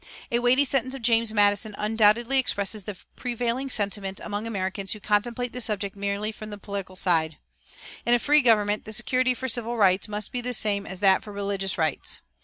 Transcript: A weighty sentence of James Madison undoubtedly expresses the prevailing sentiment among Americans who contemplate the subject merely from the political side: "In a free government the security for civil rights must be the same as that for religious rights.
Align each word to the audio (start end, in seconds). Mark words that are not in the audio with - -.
A 0.31 0.39
weighty 0.39 0.65
sentence 0.65 0.95
of 0.95 1.03
James 1.03 1.31
Madison 1.31 1.75
undoubtedly 1.77 2.39
expresses 2.39 2.85
the 2.85 2.97
prevailing 3.15 3.69
sentiment 3.69 4.19
among 4.23 4.47
Americans 4.47 4.93
who 4.93 4.99
contemplate 4.99 5.53
the 5.53 5.61
subject 5.61 5.95
merely 5.95 6.31
from 6.31 6.49
the 6.49 6.57
political 6.57 6.95
side: 6.95 7.37
"In 8.03 8.15
a 8.15 8.17
free 8.17 8.41
government 8.41 8.85
the 8.85 8.93
security 8.93 9.35
for 9.35 9.47
civil 9.47 9.77
rights 9.77 10.07
must 10.07 10.31
be 10.31 10.41
the 10.41 10.55
same 10.55 10.87
as 10.87 11.01
that 11.01 11.23
for 11.23 11.31
religious 11.31 11.77
rights. 11.77 12.23